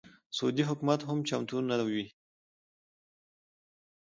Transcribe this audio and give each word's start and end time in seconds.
سعودي 0.37 0.63
حکومت 0.69 0.99
هم 1.09 1.19
چمتو 1.29 1.57
نه 1.69 1.77
وي. 1.89 2.05